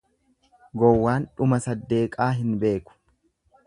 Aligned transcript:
Gowwaan 0.83 1.29
dhuma 1.35 1.61
saddeeqaa 1.69 2.31
hin 2.43 2.61
beeku. 2.67 3.01